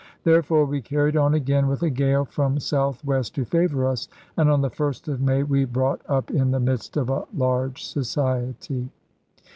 Therefore 0.23 0.65
we 0.65 0.81
carried 0.81 1.15
on 1.15 1.35
again 1.35 1.67
with 1.67 1.83
a 1.83 1.89
gale 1.91 2.25
from 2.25 2.59
south 2.59 3.05
west 3.05 3.35
to 3.35 3.45
favour 3.45 3.85
us, 3.85 4.07
and 4.35 4.49
on 4.49 4.61
the 4.63 4.69
first 4.71 5.07
of 5.07 5.21
May 5.21 5.43
we 5.43 5.63
brought 5.63 6.01
up 6.09 6.31
in 6.31 6.49
the 6.49 6.59
midst 6.59 6.97
of 6.97 7.11
a 7.11 7.27
large 7.37 7.85
society. 7.85 8.89